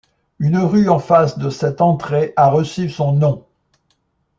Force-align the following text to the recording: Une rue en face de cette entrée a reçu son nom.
Une 0.39 0.57
rue 0.57 0.89
en 0.89 0.97
face 0.97 1.37
de 1.37 1.51
cette 1.51 1.79
entrée 1.79 2.33
a 2.35 2.49
reçu 2.49 2.89
son 2.89 3.11
nom. 3.13 3.45